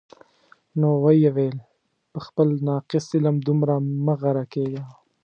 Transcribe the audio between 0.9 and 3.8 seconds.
ویې ویل: په خپل ناقص علم دومره